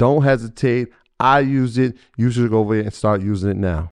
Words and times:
don't 0.00 0.22
hesitate. 0.22 0.88
I 1.20 1.40
use 1.40 1.76
it. 1.76 1.94
You 2.16 2.30
should 2.30 2.48
go 2.48 2.60
over 2.60 2.74
there 2.74 2.84
and 2.84 2.94
start 2.94 3.20
using 3.20 3.50
it 3.50 3.58
now. 3.58 3.90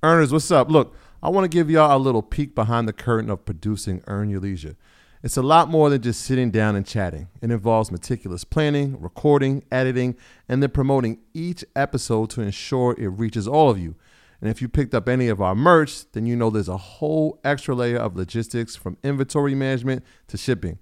Earners, 0.00 0.32
what's 0.32 0.52
up? 0.52 0.70
Look, 0.70 0.94
I 1.20 1.30
want 1.30 1.44
to 1.44 1.48
give 1.48 1.68
y'all 1.68 1.96
a 1.96 1.98
little 1.98 2.22
peek 2.22 2.54
behind 2.54 2.86
the 2.86 2.92
curtain 2.92 3.28
of 3.28 3.44
producing 3.44 4.04
Earn 4.06 4.30
Your 4.30 4.38
Leisure. 4.38 4.76
It's 5.24 5.36
a 5.36 5.42
lot 5.42 5.68
more 5.68 5.90
than 5.90 6.00
just 6.00 6.22
sitting 6.22 6.52
down 6.52 6.76
and 6.76 6.86
chatting. 6.86 7.26
It 7.42 7.50
involves 7.50 7.90
meticulous 7.90 8.44
planning, 8.44 9.00
recording, 9.00 9.64
editing, 9.72 10.14
and 10.48 10.62
then 10.62 10.70
promoting 10.70 11.18
each 11.34 11.64
episode 11.74 12.30
to 12.30 12.42
ensure 12.42 12.94
it 12.96 13.08
reaches 13.08 13.48
all 13.48 13.68
of 13.68 13.80
you. 13.80 13.96
And 14.40 14.48
if 14.48 14.62
you 14.62 14.68
picked 14.68 14.94
up 14.94 15.08
any 15.08 15.26
of 15.26 15.42
our 15.42 15.56
merch, 15.56 16.08
then 16.12 16.26
you 16.26 16.36
know 16.36 16.50
there's 16.50 16.68
a 16.68 16.76
whole 16.76 17.40
extra 17.42 17.74
layer 17.74 17.98
of 17.98 18.14
logistics 18.14 18.76
from 18.76 18.96
inventory 19.02 19.56
management 19.56 20.04
to 20.28 20.36
shipping. 20.36 20.78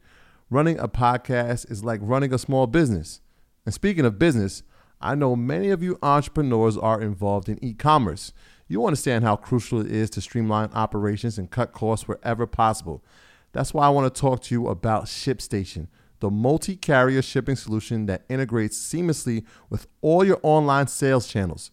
Running 0.50 0.78
a 0.78 0.88
podcast 0.88 1.70
is 1.70 1.82
like 1.82 2.00
running 2.02 2.34
a 2.34 2.38
small 2.38 2.66
business. 2.66 3.22
And 3.64 3.74
speaking 3.74 4.04
of 4.04 4.18
business, 4.18 4.62
I 5.00 5.14
know 5.14 5.36
many 5.36 5.70
of 5.70 5.82
you 5.82 5.98
entrepreneurs 6.02 6.76
are 6.76 7.00
involved 7.00 7.48
in 7.48 7.62
e 7.62 7.74
commerce. 7.74 8.32
You 8.68 8.86
understand 8.86 9.24
how 9.24 9.36
crucial 9.36 9.80
it 9.80 9.90
is 9.90 10.08
to 10.10 10.20
streamline 10.20 10.70
operations 10.72 11.38
and 11.38 11.50
cut 11.50 11.72
costs 11.72 12.08
wherever 12.08 12.46
possible. 12.46 13.04
That's 13.52 13.74
why 13.74 13.86
I 13.86 13.90
want 13.90 14.12
to 14.12 14.20
talk 14.20 14.42
to 14.42 14.54
you 14.54 14.68
about 14.68 15.04
ShipStation, 15.04 15.88
the 16.20 16.30
multi 16.30 16.74
carrier 16.76 17.22
shipping 17.22 17.56
solution 17.56 18.06
that 18.06 18.24
integrates 18.28 18.78
seamlessly 18.78 19.44
with 19.68 19.86
all 20.00 20.24
your 20.24 20.40
online 20.42 20.86
sales 20.86 21.28
channels. 21.28 21.70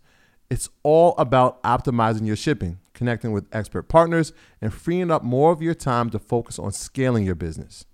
It's 0.50 0.69
all 0.84 1.16
about 1.18 1.63
optimizing 1.63 2.28
your 2.28 2.35
shipping, 2.35 2.79
connecting 2.94 3.31
with 3.31 3.47
expert 3.53 3.84
partners, 3.84 4.34
and 4.59 4.73
freeing 4.73 5.09
up 5.09 5.23
more 5.23 5.53
of 5.53 5.62
your 5.62 5.73
time 5.73 6.09
to 6.09 6.19
focus 6.19 6.59
on 6.59 6.73
scaling 6.73 7.25
your 7.25 7.35
business. 7.35 7.85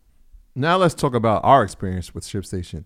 Now, 0.55 0.77
let's 0.77 0.95
talk 0.95 1.13
about 1.13 1.45
our 1.45 1.63
experience 1.63 2.15
with 2.15 2.23
ShipStation. 2.23 2.85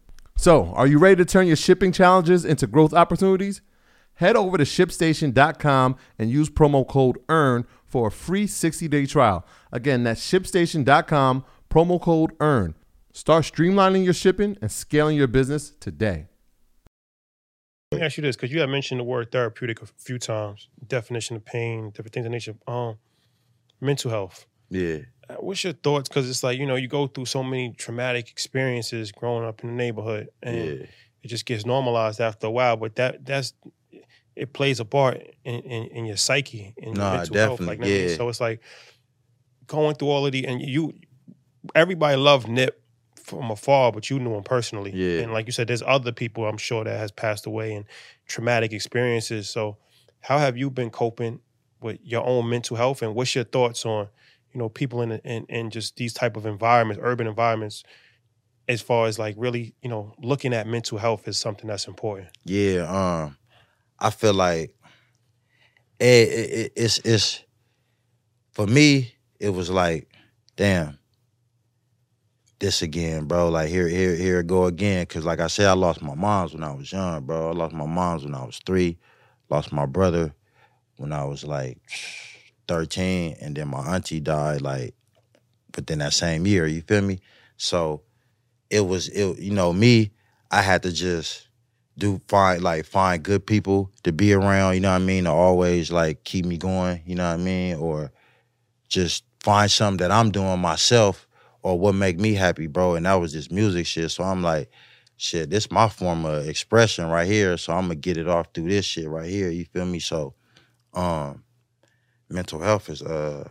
So, 0.41 0.73
are 0.73 0.87
you 0.87 0.97
ready 0.97 1.17
to 1.17 1.23
turn 1.23 1.45
your 1.45 1.55
shipping 1.55 1.91
challenges 1.91 2.45
into 2.45 2.65
growth 2.65 2.95
opportunities? 2.95 3.61
Head 4.15 4.35
over 4.35 4.57
to 4.57 4.63
shipstation.com 4.63 5.97
and 6.17 6.31
use 6.31 6.49
promo 6.49 6.87
code 6.87 7.19
EARN 7.29 7.67
for 7.85 8.07
a 8.07 8.11
free 8.11 8.47
60 8.47 8.87
day 8.87 9.05
trial. 9.05 9.45
Again, 9.71 10.03
that's 10.03 10.19
shipstation.com, 10.19 11.45
promo 11.69 12.01
code 12.01 12.31
EARN. 12.41 12.73
Start 13.13 13.43
streamlining 13.43 14.03
your 14.03 14.15
shipping 14.15 14.57
and 14.63 14.71
scaling 14.71 15.15
your 15.15 15.27
business 15.27 15.73
today. 15.79 16.25
Let 17.91 17.99
me 17.99 18.05
ask 18.07 18.17
you 18.17 18.23
this, 18.23 18.35
because 18.35 18.51
you 18.51 18.61
have 18.61 18.69
mentioned 18.69 18.99
the 18.99 19.03
word 19.03 19.31
therapeutic 19.31 19.83
a 19.83 19.85
few 19.85 20.17
times, 20.17 20.69
definition 20.87 21.35
of 21.35 21.45
pain, 21.45 21.91
different 21.91 22.13
things 22.13 22.25
of 22.25 22.31
nature. 22.31 22.55
Um, 22.67 22.97
mental 23.79 24.09
health. 24.09 24.47
Yeah. 24.71 25.01
What's 25.39 25.63
your 25.63 25.73
thoughts? 25.73 26.09
Because 26.09 26.29
it's 26.29 26.43
like 26.43 26.57
you 26.59 26.65
know 26.65 26.75
you 26.75 26.87
go 26.87 27.07
through 27.07 27.25
so 27.25 27.43
many 27.43 27.73
traumatic 27.73 28.29
experiences 28.29 29.11
growing 29.11 29.45
up 29.45 29.61
in 29.63 29.69
the 29.69 29.75
neighborhood, 29.75 30.29
and 30.43 30.55
Yeah. 30.57 30.85
it 31.23 31.27
just 31.27 31.45
gets 31.45 31.65
normalized 31.65 32.19
after 32.21 32.47
a 32.47 32.51
while. 32.51 32.77
But 32.77 32.95
that 32.95 33.25
that's 33.25 33.53
it 34.35 34.53
plays 34.53 34.79
a 34.79 34.85
part 34.85 35.17
in, 35.43 35.59
in, 35.61 35.83
in 35.87 36.05
your 36.05 36.17
psyche 36.17 36.73
your 36.77 36.95
Nah, 36.95 37.17
mental 37.17 37.35
health. 37.37 37.59
Like, 37.59 37.79
know 37.79 37.85
I 37.85 37.89
mean? 37.89 38.09
yeah. 38.09 38.15
so 38.15 38.29
it's 38.29 38.39
like 38.41 38.61
going 39.67 39.95
through 39.95 40.09
all 40.09 40.25
of 40.25 40.31
the 40.31 40.45
and 40.47 40.61
you 40.61 40.93
everybody 41.75 42.17
loved 42.17 42.47
Nip 42.47 42.81
from 43.15 43.51
afar, 43.51 43.91
but 43.91 44.09
you 44.09 44.19
knew 44.19 44.33
him 44.35 44.43
personally. 44.43 44.91
Yeah. 44.93 45.21
And 45.23 45.33
like 45.33 45.45
you 45.45 45.51
said, 45.51 45.67
there's 45.67 45.83
other 45.83 46.11
people 46.11 46.45
I'm 46.45 46.57
sure 46.57 46.83
that 46.83 46.97
has 46.97 47.11
passed 47.11 47.45
away 47.45 47.73
and 47.75 47.85
traumatic 48.25 48.73
experiences. 48.73 49.49
So 49.49 49.77
how 50.21 50.37
have 50.39 50.57
you 50.57 50.69
been 50.69 50.89
coping 50.89 51.39
with 51.81 51.99
your 52.03 52.25
own 52.25 52.49
mental 52.49 52.77
health 52.77 53.01
and 53.01 53.13
what's 53.15 53.33
your 53.35 53.43
thoughts 53.43 53.85
on, 53.85 54.07
you 54.53 54.59
know, 54.59 54.69
people 54.69 55.01
in 55.01 55.11
in, 55.11 55.45
in 55.45 55.69
just 55.69 55.95
these 55.95 56.13
type 56.13 56.37
of 56.37 56.45
environments, 56.45 57.01
urban 57.03 57.27
environments, 57.27 57.83
as 58.67 58.81
far 58.81 59.07
as 59.07 59.17
like 59.19 59.35
really, 59.37 59.75
you 59.81 59.89
know, 59.89 60.13
looking 60.19 60.53
at 60.53 60.67
mental 60.67 60.97
health 60.97 61.27
is 61.27 61.37
something 61.37 61.67
that's 61.67 61.87
important. 61.87 62.29
Yeah, 62.45 62.85
um, 62.89 63.37
I 63.99 64.09
feel 64.09 64.33
like 64.33 64.75
it, 65.99 66.05
it, 66.05 66.49
it- 66.51 66.73
it's 66.75 66.99
it's 66.99 67.43
for 68.51 68.67
me. 68.67 69.13
It 69.39 69.49
was 69.49 69.71
like, 69.71 70.07
damn, 70.55 70.99
this 72.59 72.81
again, 72.83 73.25
bro. 73.25 73.49
Like 73.49 73.69
here, 73.69 73.87
here, 73.87 74.15
here 74.15 74.39
it 74.41 74.47
go 74.47 74.65
again. 74.65 75.05
Cause 75.07 75.25
like 75.25 75.39
I 75.39 75.47
said, 75.47 75.65
I 75.67 75.73
lost 75.73 76.01
my 76.01 76.13
mom's 76.13 76.53
when 76.53 76.63
I 76.63 76.71
was 76.73 76.91
young, 76.91 77.23
bro. 77.23 77.49
I 77.49 77.53
lost 77.53 77.73
my 77.73 77.87
mom's 77.87 78.23
when 78.23 78.35
I 78.35 78.45
was 78.45 78.59
three. 78.65 78.99
Lost 79.49 79.71
my 79.73 79.85
brother 79.87 80.33
when 80.97 81.11
I 81.11 81.25
was 81.25 81.43
like 81.43 81.79
thirteen, 82.71 83.35
and 83.41 83.55
then 83.55 83.67
my 83.67 83.95
auntie 83.95 84.19
died 84.19 84.61
like 84.61 84.93
within 85.75 85.99
that 85.99 86.13
same 86.13 86.47
year. 86.47 86.65
You 86.65 86.81
feel 86.81 87.01
me? 87.01 87.19
So 87.57 88.03
it 88.69 88.81
was 88.81 89.09
it 89.09 89.39
you 89.39 89.51
know 89.51 89.73
me 89.73 90.11
I 90.49 90.61
had 90.61 90.83
to 90.83 90.91
just 90.91 91.47
do 91.97 92.21
find 92.27 92.61
like 92.61 92.85
find 92.85 93.23
good 93.23 93.45
people 93.45 93.91
to 94.03 94.11
be 94.11 94.33
around. 94.33 94.75
You 94.75 94.81
know 94.81 94.91
what 94.91 95.01
I 95.01 95.05
mean? 95.05 95.23
To 95.25 95.31
always 95.31 95.91
like 95.91 96.23
keep 96.23 96.45
me 96.45 96.57
going. 96.57 97.01
You 97.05 97.15
know 97.15 97.27
what 97.27 97.39
I 97.39 97.43
mean? 97.43 97.75
Or 97.75 98.11
just 98.89 99.23
find 99.39 99.69
something 99.69 99.97
that 99.97 100.11
I'm 100.11 100.31
doing 100.31 100.59
myself 100.59 101.27
or 101.61 101.77
what 101.77 101.95
make 101.95 102.19
me 102.19 102.33
happy, 102.33 102.67
bro. 102.67 102.95
And 102.95 103.05
that 103.05 103.15
was 103.15 103.33
just 103.33 103.51
music 103.51 103.85
shit. 103.85 104.11
So 104.11 104.23
I'm 104.23 104.41
like, 104.41 104.69
shit, 105.15 105.49
this 105.49 105.71
my 105.71 105.87
form 105.87 106.25
of 106.25 106.47
expression 106.47 107.07
right 107.07 107.27
here. 107.27 107.57
So 107.57 107.73
I'm 107.73 107.83
gonna 107.83 107.95
get 107.95 108.17
it 108.17 108.27
off 108.27 108.47
through 108.53 108.69
this 108.69 108.85
shit 108.85 109.07
right 109.07 109.29
here. 109.29 109.49
You 109.49 109.65
feel 109.65 109.85
me? 109.85 109.99
So, 109.99 110.33
um, 110.93 111.43
mental 112.31 112.59
health 112.61 112.89
is 112.89 113.01
uh 113.01 113.47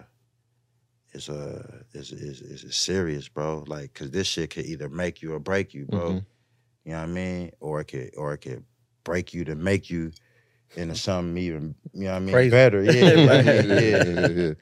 is 1.12 1.28
uh 1.28 1.82
is 1.92 2.12
is 2.12 2.40
is 2.40 2.76
serious, 2.76 3.28
bro. 3.28 3.64
Like, 3.66 3.92
cause 3.94 4.10
this 4.10 4.26
shit 4.26 4.50
could 4.50 4.66
either 4.66 4.88
make 4.88 5.22
you 5.22 5.32
or 5.34 5.38
break 5.40 5.74
you, 5.74 5.86
bro. 5.86 6.10
Mhm. 6.10 6.24
You 6.84 6.92
know 6.92 6.98
what 6.98 7.04
I 7.04 7.06
mean? 7.06 7.50
Or 7.60 7.80
it 7.80 7.86
could 7.86 8.10
or 8.16 8.32
it 8.34 8.38
could 8.38 8.64
break 9.04 9.34
you 9.34 9.44
to 9.44 9.54
make 9.54 9.90
you 9.90 10.12
into 10.76 10.94
something 10.94 11.36
even 11.36 11.74
you 11.92 12.04
know 12.04 12.10
what 12.10 12.16
I 12.16 12.20
mean 12.20 12.34
Crazy. 12.34 12.50
better. 12.50 12.82
Yeah, 12.84 12.92
like, 13.26 13.44
yeah, 13.44 13.62
yeah. 13.62 14.04
yeah, 14.04 14.26
yeah. 14.28 14.54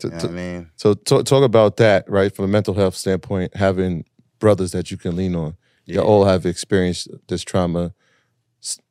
To- 0.00 0.08
You 0.08 0.10
know 0.10 0.10
to- 0.10 0.10
what 0.10 0.24
I 0.24 0.28
mean? 0.28 0.70
So 0.76 0.94
talk, 0.94 1.24
talk 1.24 1.42
about 1.44 1.76
that, 1.78 2.08
right? 2.08 2.34
From 2.34 2.44
a 2.44 2.48
mental 2.48 2.74
health 2.74 2.94
standpoint, 2.96 3.56
having 3.56 4.04
brothers 4.40 4.72
that 4.72 4.90
you 4.90 4.96
can 4.98 5.16
lean 5.16 5.34
on. 5.34 5.56
You 5.86 5.94
Yeah. 5.96 6.00
all 6.00 6.24
have 6.24 6.44
experienced 6.46 7.08
this 7.28 7.42
trauma, 7.44 7.94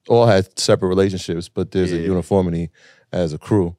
all 0.07 0.25
had 0.25 0.57
separate 0.59 0.89
relationships, 0.89 1.49
but 1.49 1.71
there's 1.71 1.91
a 1.91 1.97
uniformity 1.97 2.69
as 3.11 3.33
a 3.33 3.37
crew. 3.37 3.75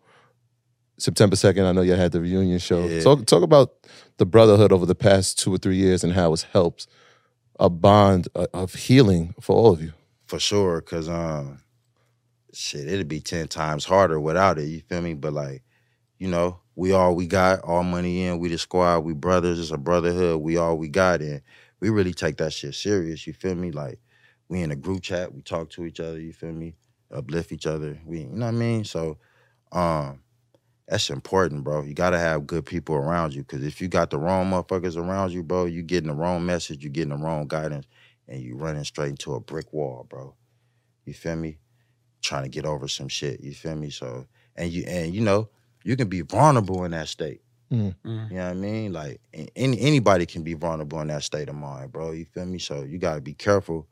September 1.05 1.37
2nd, 1.37 1.69
I 1.69 1.73
know 1.73 1.83
you 1.83 1.95
had 1.95 2.12
the 2.12 2.21
reunion 2.21 2.59
show. 2.59 2.87
Yeah. 2.87 3.03
Talk, 3.03 3.27
talk 3.27 3.43
about 3.43 3.75
the 4.17 4.25
brotherhood 4.25 4.73
over 4.73 4.87
the 4.87 4.95
past 4.95 5.39
two 5.39 5.53
or 5.53 5.59
three 5.59 5.77
years 5.77 6.03
and 6.03 6.15
how 6.15 6.33
it's 6.33 6.45
helped 6.45 6.87
a 7.61 7.69
bond 7.69 8.27
of 8.35 8.73
healing 8.73 9.35
for 9.39 9.55
all 9.55 9.73
of 9.73 9.83
you. 9.83 9.93
For 10.27 10.39
sure, 10.39 10.81
cause 10.81 11.09
um 11.09 11.61
shit, 12.55 12.89
it'd 12.89 13.06
be 13.06 13.21
ten 13.21 13.49
times 13.49 13.85
harder 13.85 14.19
without 14.19 14.59
it. 14.59 14.65
You 14.65 14.81
feel 14.81 15.03
me? 15.03 15.12
But 15.12 15.35
like, 15.35 15.62
you 16.19 16.27
know, 16.27 16.61
we 16.75 16.93
all 16.93 17.15
we 17.15 17.27
got, 17.27 17.61
all 17.61 17.85
money 17.85 18.25
in, 18.25 18.39
we 18.39 18.49
the 18.49 18.56
squad, 18.59 19.01
we 19.01 19.12
brothers, 19.12 19.61
it's 19.61 19.71
a 19.71 19.77
brotherhood, 19.77 20.41
we 20.41 20.56
all 20.56 20.79
we 20.79 20.89
got, 20.89 21.21
and 21.21 21.43
we 21.81 21.91
really 21.91 22.15
take 22.15 22.39
that 22.39 22.55
shit 22.55 22.75
serious. 22.75 23.27
You 23.27 23.35
feel 23.35 23.55
me? 23.55 23.71
Like, 23.71 24.01
we 24.49 24.62
in 24.62 24.71
a 24.71 24.77
group 24.77 25.03
chat, 25.03 25.35
we 25.35 25.43
talk 25.43 25.69
to 25.71 25.85
each 25.85 26.01
other. 26.01 26.19
You 26.19 26.33
feel 26.33 26.53
me? 26.53 26.77
Uplift 27.12 27.53
each 27.53 27.67
other. 27.67 28.01
We, 28.06 28.21
you 28.21 28.27
know 28.29 28.47
what 28.47 28.55
I 28.55 28.59
mean? 28.59 28.85
So, 28.85 29.19
um, 29.71 30.24
that's 30.89 31.09
important, 31.11 31.65
bro. 31.65 31.83
You 31.83 31.95
gotta 31.95 32.19
have 32.19 32.47
good 32.47 32.67
people 32.67 32.95
around 32.95 33.35
you, 33.35 33.43
cause 33.45 33.63
if 33.63 33.81
you 33.81 33.89
got 33.89 34.11
the 34.11 34.19
wrong 34.19 34.51
motherfuckers 34.51 34.97
around 34.97 35.33
you, 35.33 35.43
bro, 35.43 35.65
you 35.65 35.83
getting 35.83 36.09
the 36.09 36.15
wrong 36.15 36.45
message, 36.45 36.85
you 36.85 36.91
getting 36.91 37.11
the 37.11 37.17
wrong 37.17 37.47
guidance, 37.49 37.87
and 38.29 38.43
you 38.43 38.57
running 38.57 38.85
straight 38.85 39.11
into 39.11 39.35
a 39.35 39.41
brick 39.41 39.73
wall, 39.73 40.07
bro. 40.09 40.35
You 41.05 41.15
feel 41.15 41.37
me? 41.37 41.59
Trying 42.23 42.45
to 42.45 42.49
get 42.49 42.65
over 42.67 42.89
some 42.89 43.09
shit. 43.09 43.41
You 43.41 43.53
feel 43.53 43.77
me? 43.77 43.91
So 43.91 44.27
and 44.57 44.71
you 44.71 44.85
and 44.87 45.15
you 45.15 45.21
know 45.21 45.49
you 45.85 45.97
can 45.97 46.09
be 46.09 46.23
vulnerable 46.23 46.85
in 46.85 46.93
that 46.93 47.09
state. 47.09 47.41
Mm. 47.73 47.95
Mm. 48.05 48.31
You 48.31 48.37
know 48.37 48.45
what 48.45 48.51
I 48.51 48.55
mean? 48.55 48.93
Like 48.93 49.21
any 49.57 49.81
anybody 49.81 50.27
can 50.27 50.43
be 50.43 50.55
vulnerable 50.55 51.01
in 51.01 51.09
that 51.09 51.23
state 51.23 51.49
of 51.49 51.55
mind, 51.55 51.93
bro. 51.93 52.13
You 52.13 52.25
feel 52.25 52.47
me? 52.47 52.59
So 52.59 52.83
you 52.83 52.99
gotta 52.99 53.21
be 53.21 53.35
careful 53.35 53.87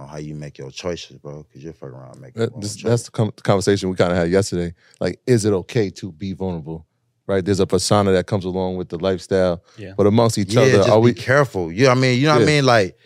on 0.00 0.08
how 0.08 0.16
you 0.18 0.34
make 0.34 0.58
your 0.58 0.70
choices, 0.70 1.18
bro, 1.18 1.42
because 1.44 1.62
you're 1.62 1.72
fucking 1.72 1.94
around 1.94 2.20
making. 2.20 2.40
That- 2.40 2.60
this- 2.60 2.82
that's 2.82 3.04
the 3.04 3.10
com- 3.10 3.32
conversation 3.42 3.88
we 3.90 3.96
kind 3.96 4.10
of 4.12 4.18
had 4.18 4.30
yesterday. 4.30 4.74
Like, 5.00 5.20
is 5.26 5.44
it 5.44 5.52
okay 5.52 5.90
to 5.90 6.10
be 6.12 6.32
vulnerable? 6.32 6.86
Right? 7.26 7.44
There's 7.44 7.60
a 7.60 7.66
persona 7.66 8.10
that 8.12 8.26
comes 8.26 8.44
along 8.44 8.76
with 8.76 8.88
the 8.88 8.98
lifestyle, 8.98 9.62
Yeah. 9.78 9.92
but 9.96 10.06
amongst 10.06 10.36
each 10.38 10.54
yeah, 10.54 10.62
other, 10.62 10.70
just 10.78 10.88
are 10.88 10.98
be 10.98 11.04
we? 11.04 11.12
careful. 11.14 11.70
You 11.70 11.84
know 11.84 11.90
what 11.90 11.98
I 11.98 12.00
mean? 12.00 12.18
You 12.20 12.26
know 12.26 12.34
what 12.34 12.42
I 12.42 12.46
mean? 12.46 12.66
Like, 12.66 12.98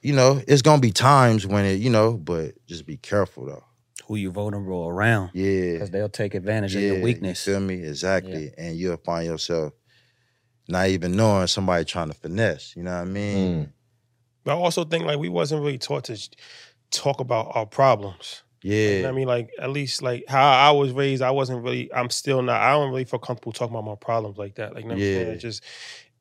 you 0.00 0.14
know, 0.14 0.40
it's 0.48 0.62
gonna 0.62 0.80
be 0.80 0.92
times 0.92 1.46
when 1.46 1.64
it, 1.66 1.74
you 1.80 1.90
know, 1.90 2.12
but 2.14 2.52
just 2.66 2.86
be 2.86 2.96
careful 2.96 3.44
though. 3.44 3.64
Who 4.06 4.16
you 4.16 4.30
vulnerable 4.30 4.88
around? 4.88 5.30
Yeah. 5.34 5.72
Because 5.72 5.90
they'll 5.90 6.08
take 6.08 6.34
advantage 6.34 6.74
of 6.74 6.82
your 6.82 7.00
weakness. 7.02 7.46
You 7.46 7.52
feel 7.54 7.60
me? 7.60 7.74
Exactly. 7.82 8.50
And 8.56 8.76
you'll 8.78 8.96
find 8.96 9.26
yourself 9.26 9.74
not 10.66 10.88
even 10.88 11.14
knowing 11.16 11.48
somebody 11.48 11.84
trying 11.84 12.08
to 12.08 12.14
finesse. 12.14 12.74
You 12.76 12.84
know 12.84 12.92
what 12.94 13.00
I 13.02 13.04
mean? 13.04 13.64
Mm. 13.66 13.68
But 14.48 14.56
I 14.56 14.60
also 14.62 14.82
think 14.84 15.04
like 15.04 15.18
we 15.18 15.28
wasn't 15.28 15.60
really 15.62 15.76
taught 15.76 16.04
to 16.04 16.16
talk 16.90 17.20
about 17.20 17.52
our 17.54 17.66
problems. 17.66 18.42
You 18.62 18.70
know 18.70 18.76
Yeah. 18.78 19.02
what 19.02 19.08
I 19.08 19.12
mean, 19.12 19.28
like 19.28 19.50
at 19.60 19.68
least 19.70 20.00
like 20.00 20.24
how 20.26 20.50
I 20.50 20.70
was 20.70 20.90
raised, 20.92 21.20
I 21.20 21.32
wasn't 21.32 21.62
really. 21.62 21.92
I'm 21.92 22.08
still 22.08 22.40
not. 22.40 22.58
I 22.62 22.70
don't 22.72 22.88
really 22.88 23.04
feel 23.04 23.18
comfortable 23.18 23.52
talking 23.52 23.76
about 23.76 23.84
my 23.84 23.94
problems 23.96 24.38
like 24.38 24.54
that. 24.54 24.72
Like, 24.74 24.84
you 24.84 24.88
know 24.88 24.94
what 24.94 25.00
I'm 25.02 25.04
saying? 25.04 25.26
Yeah. 25.26 25.32
it 25.34 25.38
just 25.38 25.62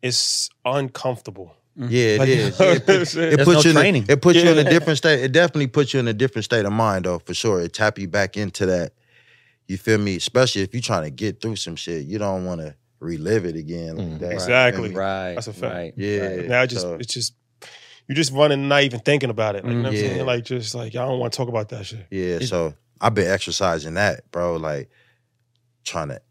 it's 0.01 0.50
uncomfortable. 0.65 1.56
Yeah, 1.77 2.15
it 2.15 2.19
Like, 2.19 2.27
is. 2.29 2.59
Yeah, 2.59 2.65
it 2.74 2.85
put, 2.85 3.15
it 3.15 3.39
puts 3.45 3.63
no 3.65 3.71
you 3.71 3.79
in 3.88 3.95
a, 3.95 4.12
it 4.12 4.21
puts 4.21 4.44
you 4.44 4.50
in 4.50 4.57
a 4.57 4.69
different 4.69 4.97
state. 4.97 5.21
It 5.24 5.31
definitely 5.31 5.68
puts 5.68 5.94
you 5.94 6.01
in 6.01 6.09
a 6.09 6.13
different 6.13 6.44
state 6.44 6.65
of 6.65 6.74
mind 6.74 7.06
though, 7.06 7.19
for 7.19 7.33
sure. 7.33 7.62
It 7.62 7.71
tap 7.71 7.97
you 7.97 8.09
back 8.09 8.35
into 8.35 8.65
that. 8.65 8.91
You 9.69 9.77
feel 9.77 10.00
me? 10.00 10.18
Especially 10.18 10.63
if 10.63 10.74
you're 10.74 10.81
trying 10.81 11.03
to 11.06 11.12
get 11.12 11.39
through 11.41 11.56
some 11.56 11.77
shit. 11.77 12.03
You 12.06 12.18
don't 12.19 12.44
want 12.44 12.59
to 12.59 12.75
relive 13.00 13.45
it 13.45 13.56
again 13.56 13.95
like 13.95 14.07
Mm. 14.07 14.19
that. 14.19 14.31
Exactly. 14.33 14.83
You 14.83 14.89
feel 14.89 14.94
me? 14.95 15.00
Right. 15.00 15.33
That's 15.35 15.47
a 15.47 15.53
fact. 15.53 15.74
Right. 15.74 15.94
Yeah. 15.95 16.27
right. 16.27 16.45
Now 16.50 16.63
it 16.63 16.68
just 16.68 16.81
so- 16.81 16.95
it's 16.95 17.13
just 17.13 17.33
you 18.07 18.15
just 18.15 18.31
running, 18.31 18.68
not 18.68 18.83
even 18.83 19.00
thinking 19.01 19.30
about 19.30 19.56
it. 19.56 19.65
Like, 19.65 19.74
you 19.74 19.81
know 19.81 19.89
what 19.89 19.89
I'm 19.89 19.94
Mm, 19.94 20.01
Yeah. 20.01 20.13
saying? 20.15 20.25
Like 20.25 20.44
just 20.45 20.75
like 20.75 20.95
I 20.95 21.06
don't 21.06 21.19
want 21.19 21.33
to 21.33 21.38
talk 21.38 21.50
about 21.50 21.69
that 21.69 21.86
shit. 21.86 22.06
Yeah, 22.12 22.39
so 22.39 22.74
I've 23.01 23.13
been 23.13 23.27
exercising 23.27 23.95
that, 23.95 24.30
bro. 24.31 24.56
Like 24.56 24.89
trying 25.83 26.09
to 26.09 26.21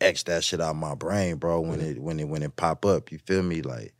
X 0.00 0.22
that 0.24 0.44
shit 0.44 0.60
out 0.60 0.70
of 0.70 0.76
my 0.76 0.94
brain, 0.94 1.36
bro. 1.36 1.60
When 1.60 1.80
it 1.80 1.98
when 2.00 2.20
it 2.20 2.28
when 2.28 2.42
it 2.42 2.56
pop 2.56 2.84
up, 2.84 3.10
you 3.12 3.18
feel 3.18 3.42
me? 3.42 3.62
Like 3.62 3.94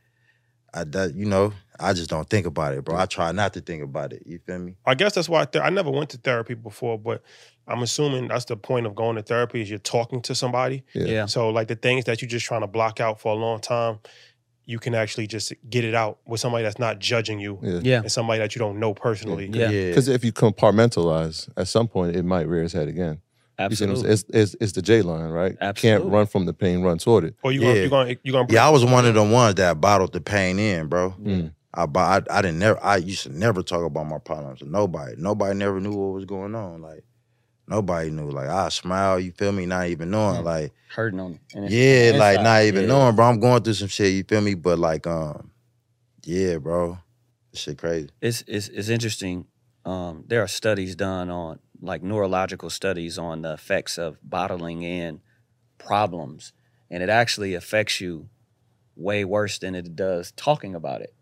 I 0.74 0.84
that 0.84 1.14
you 1.14 1.24
know, 1.24 1.52
I 1.78 1.92
just 1.92 2.10
don't 2.10 2.28
think 2.28 2.46
about 2.46 2.74
it, 2.74 2.84
bro. 2.84 2.96
I 2.96 3.06
try 3.06 3.30
not 3.32 3.54
to 3.54 3.60
think 3.60 3.82
about 3.82 4.12
it. 4.12 4.22
You 4.26 4.38
feel 4.44 4.58
me? 4.58 4.74
I 4.84 4.94
guess 4.94 5.14
that's 5.14 5.28
why 5.28 5.42
I, 5.42 5.44
th- 5.46 5.64
I 5.64 5.70
never 5.70 5.90
went 5.90 6.10
to 6.10 6.18
therapy 6.18 6.54
before, 6.54 6.98
but 6.98 7.22
I'm 7.66 7.82
assuming 7.82 8.28
that's 8.28 8.44
the 8.46 8.56
point 8.56 8.84
of 8.86 8.94
going 8.94 9.16
to 9.16 9.22
therapy 9.22 9.62
is 9.62 9.70
you're 9.70 9.78
talking 9.78 10.20
to 10.22 10.34
somebody. 10.34 10.82
Yeah. 10.94 11.04
Yeah. 11.06 11.26
So 11.26 11.48
like 11.50 11.68
the 11.68 11.76
things 11.76 12.04
that 12.06 12.20
you're 12.20 12.28
just 12.28 12.44
trying 12.44 12.60
to 12.62 12.66
block 12.66 13.00
out 13.00 13.20
for 13.20 13.32
a 13.32 13.36
long 13.36 13.60
time, 13.60 14.00
you 14.66 14.78
can 14.78 14.94
actually 14.94 15.26
just 15.26 15.52
get 15.68 15.84
it 15.84 15.94
out 15.94 16.18
with 16.26 16.40
somebody 16.40 16.64
that's 16.64 16.78
not 16.78 16.98
judging 16.98 17.38
you 17.38 17.58
Yeah. 17.62 17.80
Yeah. 17.82 17.98
and 18.00 18.10
somebody 18.12 18.38
that 18.38 18.54
you 18.54 18.58
don't 18.58 18.78
know 18.80 18.94
personally. 18.94 19.50
Yeah. 19.52 19.68
Because 19.88 20.08
if 20.08 20.24
you 20.24 20.32
compartmentalize, 20.32 21.48
at 21.56 21.68
some 21.68 21.88
point 21.88 22.16
it 22.16 22.24
might 22.24 22.48
rear 22.48 22.62
its 22.64 22.72
head 22.72 22.88
again. 22.88 23.20
You 23.58 23.76
see 23.76 23.84
Absolutely. 23.84 24.10
It's, 24.10 24.24
it's, 24.30 24.56
it's 24.60 24.72
the 24.72 24.82
J 24.82 25.02
line, 25.02 25.30
right? 25.30 25.52
You 25.52 25.58
Absolutely. 25.60 26.02
can't 26.02 26.12
run 26.12 26.26
from 26.26 26.44
the 26.46 26.52
pain, 26.52 26.82
run 26.82 26.98
toward 26.98 27.24
it. 27.24 27.36
Or 27.42 27.52
you 27.52 27.60
gonna 27.60 27.74
Yeah. 27.74 27.82
you 27.82 27.88
gonna 27.90 28.16
you 28.24 28.32
gonna 28.32 28.46
Yeah, 28.52 28.66
I 28.66 28.70
was 28.70 28.84
one 28.84 29.06
of 29.06 29.14
the 29.14 29.22
ones 29.22 29.54
that 29.56 29.80
bottled 29.80 30.12
the 30.12 30.20
pain 30.20 30.58
in, 30.58 30.88
bro. 30.88 31.14
Mm. 31.22 31.52
I, 31.72 31.86
bo- 31.86 32.00
I 32.00 32.20
I 32.30 32.42
didn't 32.42 32.58
never 32.58 32.82
I 32.82 32.96
used 32.96 33.24
to 33.24 33.28
never 33.32 33.62
talk 33.62 33.84
about 33.84 34.06
my 34.08 34.18
problems 34.18 34.58
to 34.60 34.64
nobody. 34.68 35.14
Nobody 35.18 35.56
never 35.56 35.78
knew 35.80 35.92
what 35.92 36.14
was 36.14 36.24
going 36.24 36.54
on. 36.54 36.82
Like 36.82 37.04
nobody 37.66 38.10
knew. 38.10 38.30
Like 38.30 38.48
I 38.48 38.68
smile, 38.68 39.18
you 39.20 39.32
feel 39.32 39.52
me? 39.52 39.66
Not 39.66 39.86
even 39.88 40.10
knowing. 40.10 40.44
Like 40.44 40.72
hurting 40.94 41.20
on 41.20 41.38
it's- 41.54 41.70
Yeah, 41.72 42.12
the 42.12 42.18
like 42.18 42.40
not 42.42 42.62
even 42.64 42.82
Yeah. 42.82 42.88
knowing, 42.88 43.16
bro. 43.16 43.26
I'm 43.26 43.40
going 43.40 43.62
through 43.62 43.74
some 43.74 43.88
shit, 43.88 44.12
you 44.12 44.24
feel 44.24 44.40
me? 44.40 44.54
But 44.54 44.78
like, 44.78 45.06
um, 45.06 45.50
yeah, 46.24 46.56
bro. 46.58 46.98
This 47.52 47.60
shit 47.62 47.78
crazy. 47.78 48.10
It's 48.20 48.42
it's, 48.46 48.68
it's 48.68 48.88
interesting. 48.88 49.46
Um, 49.84 50.24
there 50.26 50.40
are 50.42 50.48
studies 50.48 50.96
done 50.96 51.28
on 51.30 51.58
like 51.80 52.02
neurological 52.02 52.70
studies 52.70 53.18
on 53.18 53.42
the 53.42 53.52
effects 53.52 53.98
of 53.98 54.16
bottling 54.22 54.82
in 54.82 55.20
problems, 55.78 56.52
and 56.90 57.02
it 57.02 57.08
actually 57.10 57.54
affects 57.54 58.00
you 58.00 58.28
way 58.96 59.24
worse 59.24 59.58
than 59.58 59.74
it 59.74 59.94
does 59.96 60.32
talking 60.32 60.74
about 60.74 61.00
it, 61.02 61.12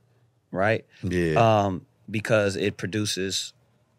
right? 0.50 0.84
Yeah. 1.02 1.34
um, 1.64 1.86
because 2.10 2.54
it 2.54 2.76
produces 2.76 3.52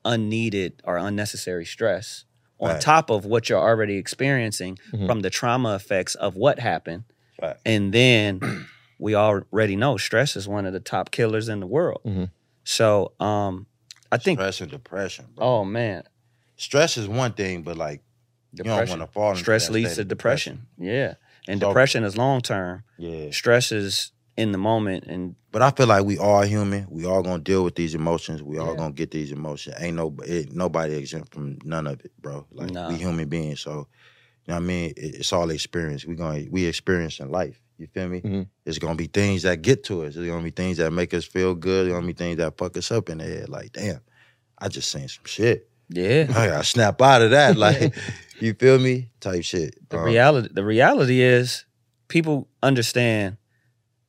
unneeded 0.05 0.81
or 0.83 0.97
unnecessary 0.97 1.65
stress 1.65 2.25
on 2.59 2.69
Right. 2.69 2.81
top 2.81 3.09
of 3.09 3.25
what 3.25 3.49
you're 3.49 3.59
already 3.59 3.97
experiencing 3.97 4.77
Mhm. 4.91 5.07
from 5.07 5.19
the 5.21 5.29
trauma 5.29 5.75
effects 5.75 6.15
of 6.15 6.35
what 6.35 6.59
happened. 6.59 7.03
Right. 7.41 7.57
And 7.65 7.93
then 7.93 8.67
we 8.99 9.15
already 9.15 9.75
know 9.75 9.97
stress 9.97 10.35
is 10.37 10.47
one 10.47 10.65
of 10.65 10.71
the 10.73 10.79
top 10.79 11.11
killers 11.11 11.49
in 11.49 11.59
the 11.59 11.67
world. 11.67 12.01
Mhm. 12.05 12.29
So 12.63 13.11
um, 13.19 13.67
I 14.11 14.17
think, 14.17 14.39
Stress 14.39 14.61
and 14.61 14.71
depression, 14.71 15.25
bro. 15.35 15.45
oh 15.45 15.65
man, 15.65 16.03
Stress 16.55 16.95
is 16.97 17.07
one 17.07 17.33
thing, 17.33 17.63
but 17.63 17.75
like 17.75 18.01
you 18.53 18.63
don't 18.63 18.87
want 18.87 19.01
to 19.01 19.07
fall 19.07 19.35
stress 19.35 19.69
leads 19.69 19.95
to 19.95 20.01
of 20.01 20.07
depression. 20.07 20.67
Yeah. 20.77 21.15
And 21.47 21.59
So- 21.59 21.67
depression 21.67 22.03
is 22.05 22.15
long 22.15 22.39
term. 22.41 22.83
Yeah. 22.97 23.31
Stress 23.31 23.71
is 23.73 24.12
in 24.37 24.51
the 24.51 24.57
moment 24.57 25.03
and 25.05 25.35
But 25.51 25.61
I 25.61 25.69
feel 25.71 25.85
like 25.87 26.03
we 26.05 26.17
all 26.17 26.41
human. 26.41 26.87
We 26.89 27.05
all 27.05 27.21
gonna 27.21 27.43
deal 27.43 27.63
with 27.63 27.75
these 27.75 27.93
emotions. 27.95 28.41
We 28.41 28.57
all 28.57 28.69
Yeah. 28.71 28.75
gonna 28.77 28.93
get 28.93 29.11
these 29.11 29.31
emotions. 29.31 29.75
Ain't 29.79 29.95
no 29.95 30.15
it, 30.25 30.51
nobody 30.53 30.95
exempt 30.95 31.33
from 31.33 31.59
none 31.63 31.85
of 31.87 31.99
it, 32.03 32.11
bro. 32.21 32.45
Like 32.51 32.71
Nah. 32.71 32.89
we 32.89 32.95
human 32.95 33.29
beings. 33.29 33.59
So 33.61 33.71
you 33.71 34.51
know 34.51 34.55
what 34.55 34.55
I 34.55 34.59
mean? 34.59 34.89
It, 34.97 35.15
it's 35.15 35.31
all 35.31 35.49
experience. 35.51 36.05
We 36.05 36.15
gonna 36.15 36.45
we 36.49 36.65
experience 36.65 37.19
in 37.19 37.29
life. 37.29 37.61
You 37.77 37.87
feel 37.87 38.07
me? 38.09 38.21
Mhm. 38.21 38.47
It's 38.65 38.79
gonna 38.79 38.95
be 38.95 39.07
things 39.07 39.43
that 39.43 39.61
get 39.61 39.83
to 39.85 40.03
us. 40.05 40.15
It's 40.15 40.27
gonna 40.27 40.43
be 40.43 40.51
things 40.51 40.77
that 40.77 40.91
make 40.91 41.13
us 41.13 41.25
feel 41.25 41.53
good. 41.55 41.87
It's 41.87 41.93
gonna 41.93 42.05
be 42.07 42.13
things 42.13 42.37
that 42.37 42.57
fuck 42.57 42.75
us 42.77 42.91
up 42.91 43.09
in 43.09 43.19
the 43.19 43.25
head. 43.25 43.49
Like, 43.49 43.71
damn, 43.73 43.99
I 44.57 44.67
just 44.69 44.89
seen 44.91 45.07
some 45.07 45.25
shit. 45.25 45.69
yeah. 45.89 46.25
I 46.29 46.47
gotta 46.47 46.63
snap 46.63 47.01
out 47.01 47.21
of 47.21 47.31
that. 47.31 47.55
Like, 47.65 47.93
you 48.39 48.53
feel 48.55 48.79
me? 48.79 49.09
Type 49.19 49.43
shit. 49.43 49.77
The 49.89 49.97
Um, 49.99 50.05
reality 50.05 50.49
the 50.51 50.63
reality 50.65 51.21
is 51.21 51.65
people 52.07 52.47
understand 52.63 53.37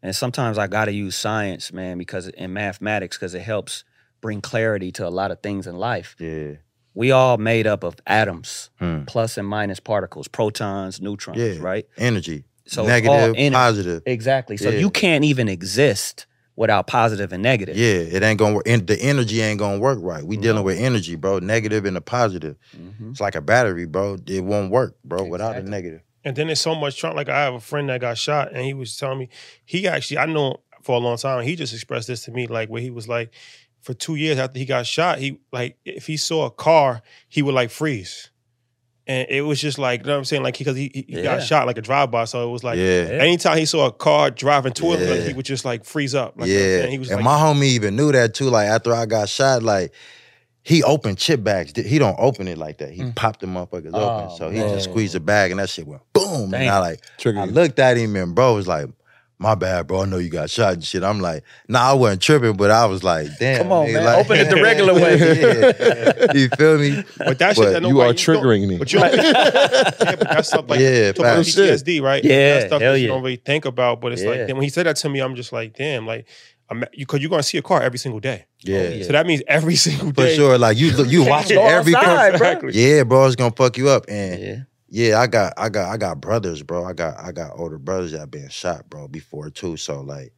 And 0.04 0.14
sometimes 0.14 0.58
I 0.58 0.66
got 0.66 0.84
to 0.84 0.92
use 0.92 1.16
science, 1.16 1.73
man, 1.73 1.96
because 1.99 2.28
in 2.28 2.52
mathematics, 2.52 3.16
because 3.16 3.34
it 3.34 3.40
helps 3.40 3.82
bring 4.20 4.40
clarity 4.42 4.92
to 4.92 5.06
a 5.06 5.08
lot 5.08 5.30
of 5.30 5.40
things 5.42 5.66
in 5.66 5.76
life. 5.76 6.14
Yeah. 6.18 6.52
We 6.92 7.11
all 7.11 7.38
made 7.38 7.66
up 7.66 7.82
of 7.82 7.96
atoms, 8.06 8.68
Hmm. 8.78 9.04
plus 9.06 9.37
and 9.38 9.49
minus 9.49 9.80
particles, 9.80 10.28
protons, 10.28 11.00
neutrons, 11.00 11.40
Yeah. 11.40 11.54
right? 11.61 11.87
Energy. 11.96 12.44
So 12.66 12.87
Negative, 12.87 13.34
ener- 13.34 13.52
positive. 13.52 14.02
Exactly. 14.06 14.56
So 14.58 14.68
Yeah. 14.70 14.78
you 14.80 14.90
can't 14.90 15.25
even 15.25 15.49
exist 15.49 16.26
without 16.56 16.87
positive 16.87 17.32
and 17.32 17.42
negative. 17.42 17.76
Yeah, 17.76 18.16
it 18.16 18.23
ain't 18.23 18.38
gonna 18.38 18.54
work. 18.56 18.68
And 18.68 18.87
the 18.87 18.96
energy 19.00 19.40
ain't 19.40 19.58
gonna 19.58 19.78
work 19.80 19.99
right. 20.02 20.25
We 20.25 20.37
No. 20.37 20.42
dealing 20.42 20.64
with 20.64 20.78
energy, 20.78 21.16
bro. 21.16 21.38
Negative 21.40 21.84
and 21.87 21.96
a 21.96 22.00
positive. 22.00 22.56
Mhm. 22.76 23.11
It's 23.11 23.20
like 23.20 23.34
a 23.34 23.40
battery, 23.40 23.87
bro. 23.87 24.18
It 24.26 24.44
won't 24.44 24.70
work, 24.70 24.96
bro, 25.04 25.25
without 25.25 25.56
a 25.56 25.62
negative. 25.62 26.00
And 26.25 26.35
then 26.35 26.47
there's 26.47 26.61
so 26.61 26.75
much 26.75 26.99
trauma. 26.99 27.16
Like 27.16 27.28
I 27.28 27.43
have 27.43 27.54
a 27.54 27.61
friend 27.61 27.88
that 27.90 28.00
got 28.00 28.16
shot, 28.16 28.52
and 28.52 28.64
he 28.64 28.75
was 28.75 28.97
telling 28.97 29.19
me 29.19 29.28
he 29.64 29.87
actually 29.87 30.19
I 30.19 30.26
know 30.26 30.62
for 30.83 30.97
a 30.97 30.99
long 30.99 31.16
time. 31.16 31.45
He 31.45 31.57
just 31.57 31.75
expressed 31.75 32.09
this 32.09 32.25
to 32.25 32.31
me, 32.31 32.47
like 32.47 32.69
where 32.69 32.83
he 32.83 32.90
was 32.90 33.09
like, 33.09 33.33
for 33.81 33.95
two 33.95 34.14
years 34.14 34.38
after 34.38 34.59
he 34.59 34.64
got 34.64 34.87
shot, 34.87 35.19
he 35.19 35.38
like 35.52 35.76
if 35.85 36.07
he 36.07 36.16
saw 36.16 36.47
a 36.47 36.50
car, 36.50 37.02
he 37.28 37.43
would 37.43 37.54
like 37.54 37.71
freeze, 37.71 38.31
and 39.07 39.26
it 39.28 39.43
was 39.43 39.61
just 39.61 39.78
like 39.78 40.00
you 40.00 40.07
know 40.07 40.12
what 40.12 40.19
I'm 40.19 40.25
saying, 40.25 40.43
like 40.43 40.57
because 40.57 40.76
he 40.76 40.90
he, 40.95 41.04
he 41.09 41.23
got 41.23 41.43
shot 41.43 41.66
like 41.66 41.76
a 41.76 41.83
drive 41.83 42.11
by, 42.11 42.25
so 42.25 42.49
it 42.49 42.50
was 42.50 42.64
like 42.64 42.78
yeah. 42.78 43.19
anytime 43.21 43.59
he 43.59 43.66
saw 43.66 43.87
a 43.87 43.93
car 43.93 44.31
driving 44.31 44.73
toward 44.73 45.00
him, 45.00 45.11
like, 45.11 45.26
he 45.28 45.35
would 45.35 45.45
just 45.45 45.66
like 45.66 45.85
freeze 45.85 46.14
up. 46.14 46.35
Like, 46.38 46.49
you 46.49 46.54
know 46.54 46.61
what 46.61 46.69
yeah. 46.69 46.87
he 46.87 46.99
was 46.99 47.11
and 47.11 47.19
like, 47.19 47.25
my 47.25 47.38
homie 47.38 47.64
even 47.64 47.97
knew 47.97 48.11
that 48.12 48.35
too. 48.35 48.49
Like 48.49 48.69
after 48.69 48.95
I 48.95 49.04
got 49.04 49.28
shot, 49.28 49.62
like 49.62 49.93
he 50.64 50.83
opened 50.83 51.18
chip 51.18 51.44
bags. 51.44 51.73
He 51.76 51.99
don't 51.99 52.16
open 52.18 52.49
it 52.49 52.59
like 52.59 52.78
that. 52.78 52.90
He 52.90 53.02
Mm. 53.02 53.14
popped 53.14 53.40
the 53.40 53.47
motherfuckers 53.47 53.90
Oh, 53.94 54.18
open. 54.25 54.37
So 54.37 54.50
he 54.50 54.59
man. 54.61 54.71
just 54.75 54.90
squeezed 54.90 55.14
the 55.14 55.21
bag 55.21 55.50
and 55.52 55.61
that 55.61 55.68
shit 55.68 55.87
went 55.87 56.02
boom. 56.12 56.52
And 56.54 56.68
I 56.68 56.78
like 56.78 57.00
Trigger 57.18 57.40
I 57.40 57.44
looked 57.44 57.78
at 57.78 57.97
him 57.99 58.16
and 58.16 58.35
bro 58.35 58.54
was 58.54 58.66
like, 58.66 58.88
my 59.37 59.54
bad, 59.56 59.88
bro. 59.88 60.02
I 60.02 60.04
know 60.06 60.16
you 60.18 60.30
got 60.30 60.49
shot 60.49 60.75
and 60.75 60.85
shit. 60.85 61.02
I'm 61.02 61.21
like, 61.21 61.42
nah, 61.68 61.90
I 61.90 61.92
wasn't 61.92 62.23
tripping, 62.23 62.56
but 62.56 62.71
I 62.71 62.87
was 62.87 63.02
like, 63.02 63.26
damn. 63.40 63.62
Come 63.64 63.73
on, 63.73 63.87
nigga, 63.88 63.92
man. 63.94 64.04
like- 64.04 64.25
Open 64.25 64.38
it 64.38 64.49
the 64.49 64.62
regular 64.62 64.94
way. 65.02 65.18
Yeah. 65.18 66.33
You 66.35 66.49
feel 66.56 66.78
me? 66.78 67.04
but 67.18 67.38
that 67.40 67.56
shit 67.56 67.64
But 67.64 67.73
that 67.73 67.83
You 67.83 67.88
nobody- 67.94 68.11
are 68.11 68.14
triggering 68.14 68.68
me. 68.68 68.78
But 68.78 68.92
you 68.92 69.00
don't, 69.00 69.12
yeah, 69.16 69.90
but 70.16 70.21
that's 70.21 70.49
stuff 70.49 70.64
like 70.71 70.80
Yeah, 70.80 71.12
talk. 71.12 71.26
PTSD, 71.26 72.00
right? 72.00 72.23
Yeah, 72.25 72.54
that's 72.54 72.66
stuff 72.66 72.80
hell 72.80 72.92
that 72.92 72.99
you 73.00 73.06
yeah. 73.09 73.12
don't 73.12 73.23
really 73.23 73.37
think 73.37 73.64
about. 73.64 74.00
But 74.00 74.12
it's 74.12 74.23
Yeah. 74.23 74.28
like 74.30 74.47
then 74.47 74.56
when 74.56 74.62
he 74.62 74.71
said 74.71 74.87
that 74.87 74.97
to 74.97 75.09
me, 75.09 75.18
I'm 75.21 75.35
just 75.35 75.52
like, 75.52 75.76
damn, 75.76 76.06
like, 76.06 76.21
I'm 76.21 76.53
because 76.97 77.21
you're 77.21 77.30
gonna 77.30 77.42
see 77.42 77.59
a 77.59 77.62
car 77.62 77.83
every 77.83 77.99
single 77.99 78.21
day. 78.21 78.47
Yeah. 78.61 78.78
Oh, 78.78 78.88
yeah. 78.90 79.04
So 79.04 79.12
that 79.12 79.26
means 79.26 79.42
every 79.47 79.76
single 79.87 80.12
For 80.12 80.28
sure. 80.28 80.59
Like 80.59 80.76
you 80.76 80.88
you 81.04 81.25
watch 81.28 81.50
it 81.50 81.59
every 81.59 81.94
outside, 81.94 82.38
bro. 82.38 82.49
Exactly. 82.49 82.73
Yeah, 82.73 83.04
bro, 83.04 83.26
it's 83.26 83.37
gonna 83.37 83.54
fuck 83.54 83.76
you 83.76 83.88
up. 83.88 84.06
And 84.09 84.40
Yeah. 84.40 84.56
Yeah, 84.88 85.18
I 85.18 85.26
got 85.26 85.54
I 85.56 85.68
got 85.71 85.92
I 85.92 85.97
got 85.97 86.21
brothers, 86.21 86.62
bro. 86.62 86.85
I 86.85 86.92
got 86.92 87.18
I 87.18 87.33
got 87.33 87.59
older 87.59 87.78
brothers 87.78 88.12
that 88.12 88.30
been 88.30 88.49
shot, 88.49 88.88
bro, 88.88 89.09
before 89.09 89.50
too. 89.50 89.76
So 89.76 90.00
like 90.02 90.33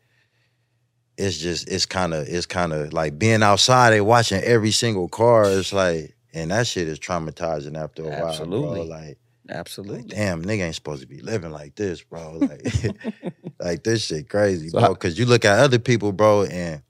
it's 1.19 1.39
just 1.39 1.69
it's 1.69 1.87
kind 1.87 2.15
of 2.15 2.27
it's 2.27 2.47
kind 2.47 2.73
of 2.73 2.93
like 2.93 3.19
being 3.19 3.43
outside 3.43 3.93
and 3.93 4.07
watching 4.07 4.43
every 4.43 4.71
single 4.71 5.09
car. 5.09 5.45
It's 5.45 5.73
like 5.73 6.17
and 6.33 6.51
that 6.51 6.67
shit 6.67 6.89
is 6.89 6.99
traumatizing 6.99 7.77
after 7.77 8.03
a 8.05 8.09
while, 8.09 8.29
Absolutely. 8.29 8.87
bro. 8.87 8.97
Like, 8.97 9.19
Absolutely. 9.49 9.99
like 9.99 10.07
damn, 10.09 10.43
nigga 10.45 10.63
ain't 10.67 10.75
supposed 10.75 11.03
to 11.03 11.09
be 11.09 11.21
living 11.21 11.51
like 11.53 11.75
this, 11.77 12.03
bro. 12.03 12.39
Like, 12.41 12.95
like 13.61 13.85
this 13.85 14.05
shit 14.07 14.29
crazy, 14.29 14.69
So 14.69 14.81
bro. 14.81 14.89
Because 14.95 15.19
you 15.19 15.27
look 15.27 15.45
at 15.45 15.59
other 15.59 15.79
people, 15.79 16.13
bro, 16.13 16.45
and 16.45 16.83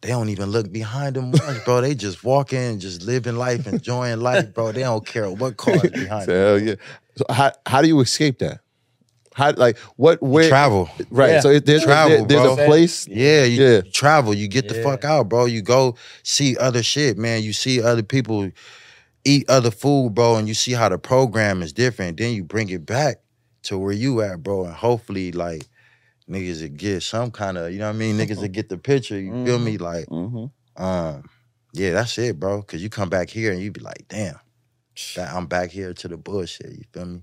they 0.00 0.08
don't 0.08 0.28
even 0.28 0.50
look 0.50 0.70
behind 0.72 1.16
them 1.16 1.32
once, 1.32 1.58
bro. 1.64 1.80
They 1.80 1.94
just 1.94 2.22
walking, 2.24 2.78
just 2.78 3.02
living 3.02 3.36
life, 3.36 3.66
enjoying 3.66 4.20
life, 4.20 4.54
bro. 4.54 4.72
They 4.72 4.82
don't 4.82 5.04
care 5.04 5.28
what 5.30 5.56
car 5.56 5.74
is 5.74 5.90
behind 5.90 6.28
them. 6.28 6.36
Hell 6.46 6.58
yeah. 6.60 6.74
So 7.16 7.24
how 7.30 7.52
how 7.66 7.82
do 7.82 7.88
you 7.88 7.98
escape 8.00 8.38
that? 8.38 8.60
How 9.34 9.52
like 9.52 9.76
what 9.96 10.22
where 10.22 10.48
Travel. 10.48 10.88
right? 11.10 11.32
Yeah. 11.32 11.40
So 11.40 11.50
it, 11.50 11.66
there's 11.66 11.82
Travel, 11.84 12.18
there- 12.18 12.26
there's 12.26 12.42
bro. 12.42 12.64
a 12.64 12.66
place. 12.66 13.06
Yeah, 13.08 13.44
you 13.44 13.62
Yeah. 13.62 13.80
travel, 13.92 14.34
you 14.34 14.46
get 14.48 14.68
the 14.68 14.74
fuck 14.82 15.04
out, 15.04 15.28
bro. 15.28 15.46
You 15.46 15.62
go 15.62 15.96
see 16.22 16.56
other 16.56 16.82
shit, 16.82 17.18
man. 17.18 17.42
You 17.42 17.52
see 17.52 17.82
other 17.82 18.02
people 18.02 18.50
eat 19.24 19.48
other 19.48 19.70
food, 19.70 20.14
bro, 20.14 20.36
and 20.36 20.48
you 20.48 20.54
see 20.54 20.72
how 20.72 20.88
the 20.88 20.98
program 20.98 21.62
is 21.62 21.72
different. 21.72 22.16
Then 22.18 22.34
you 22.34 22.44
bring 22.44 22.68
it 22.70 22.86
back 22.86 23.18
to 23.64 23.76
where 23.78 23.92
you 23.92 24.20
at, 24.22 24.42
bro, 24.42 24.64
and 24.64 24.74
hopefully 24.74 25.32
like 25.32 25.62
niggas 26.28 26.62
will 26.62 26.68
get 26.68 27.02
some 27.02 27.30
kind 27.30 27.58
of, 27.58 27.72
you 27.72 27.78
know 27.78 27.86
what 27.88 27.94
I 27.96 27.98
mean? 27.98 28.18
Niggas 28.18 28.36
will 28.40 28.48
get 28.48 28.68
the 28.68 28.78
picture. 28.78 29.18
You 29.18 29.44
feel 29.44 29.58
me? 29.58 29.78
Like, 29.78 30.06
Mm-hmm. 30.08 30.82
um, 30.82 31.28
yeah, 31.72 31.92
that's 31.92 32.16
it, 32.18 32.38
bro. 32.40 32.62
Cause 32.62 32.82
you 32.82 32.88
come 32.88 33.08
back 33.10 33.28
here 33.30 33.52
and 33.52 33.60
you 33.60 33.70
be 33.70 33.80
like, 33.80 34.06
damn, 34.08 34.36
that- 35.16 35.34
I'm 35.34 35.46
back 35.46 35.70
here 35.70 35.92
to 35.92 36.08
the 36.08 36.16
bullshit. 36.16 36.70
You 36.72 36.84
feel 36.92 37.06
me? 37.06 37.22